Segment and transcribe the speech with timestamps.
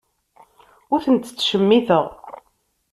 [0.93, 2.05] Ur tent-ttcemmiteɣ.